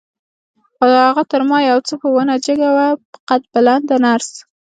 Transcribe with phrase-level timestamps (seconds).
[0.77, 2.87] خو هغه تر ما یو څه په ونه جګه وه،
[3.29, 4.29] قد بلنده نرس.